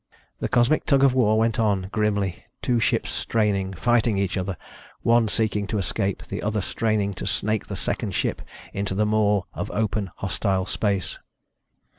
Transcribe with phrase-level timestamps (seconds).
[0.39, 4.57] The cosmic tug of war went on, grimly two ships straining, fighting each other,
[5.03, 8.41] one seeking to escape, the other straining to snake the second ship
[8.73, 11.19] into the maw of open, hostile space.